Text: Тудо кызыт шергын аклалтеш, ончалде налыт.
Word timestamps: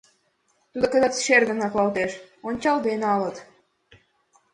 Тудо 0.71 0.85
кызыт 0.93 1.13
шергын 1.25 1.59
аклалтеш, 1.67 2.11
ончалде 2.47 2.91
налыт. 3.03 3.35